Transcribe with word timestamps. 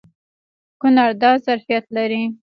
کونړ 0.79 1.09
دا 1.21 1.31
ظرفیت 1.45 1.85
لري. 1.95 2.23